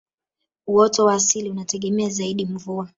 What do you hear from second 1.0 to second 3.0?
wa asili unategemea zaidi mvua